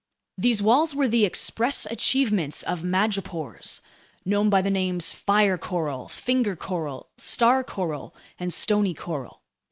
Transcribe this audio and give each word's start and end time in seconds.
These 0.35 0.63
walls 0.63 0.95
were 0.95 1.07
the 1.07 1.25
express 1.25 1.85
achievements 1.85 2.63
of 2.63 2.81
madrepores 2.83 3.81
known 4.25 4.49
by 4.49 4.63
the 4.63 4.71
names 4.71 5.13
fire 5.13 5.59
coral, 5.59 6.07
finger 6.07 6.55
coral, 6.55 7.09
star 7.19 7.63
coral, 7.63 8.15
and 8.39 8.51
stony 8.51 8.95
coral. 8.95 9.43